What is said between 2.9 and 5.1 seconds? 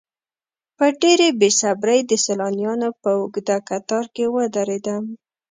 په اوږده کتار کې ودرېدم.